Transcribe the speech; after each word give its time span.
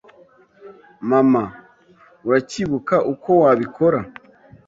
Mama, 1.09 1.43
uracyibuka 2.27 2.95
uko 3.11 3.29
wabikora? 3.43 3.99